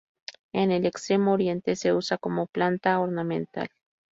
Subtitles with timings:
[0.51, 3.69] En el Extremo Oriente se usa como planta ornamental.